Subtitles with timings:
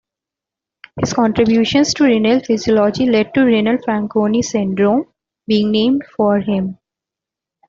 [0.99, 5.05] His contributions to renal physiology led to renal Fanconi syndrome
[5.45, 6.79] being named for him.